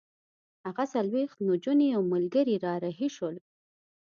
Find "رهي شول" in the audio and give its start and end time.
2.83-3.35